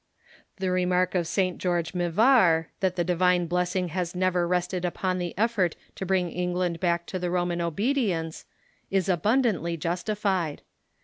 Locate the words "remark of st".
0.71-1.59